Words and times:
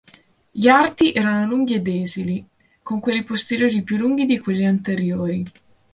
Gli 0.49 0.67
arti 0.67 1.11
erano 1.13 1.45
lunghi 1.45 1.75
ed 1.75 1.87
esili, 1.87 2.43
con 2.81 2.99
quelli 2.99 3.23
posteriori 3.23 3.83
più 3.83 3.97
lunghi 3.97 4.25
di 4.25 4.39
quelli 4.39 4.65
anteriori. 4.65 5.45